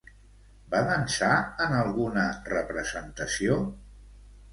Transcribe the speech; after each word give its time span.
Va 0.69 0.79
dansar 0.85 1.27
en 1.65 1.75
alguna 1.79 2.23
representació? 2.47 3.59